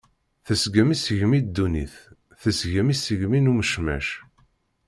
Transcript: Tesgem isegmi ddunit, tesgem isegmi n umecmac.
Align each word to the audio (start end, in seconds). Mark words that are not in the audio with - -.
Tesgem 0.45 0.89
isegmi 0.95 1.39
ddunit, 1.45 1.93
tesgem 2.41 2.87
isegmi 2.93 3.39
n 3.41 3.51
umecmac. 3.51 4.07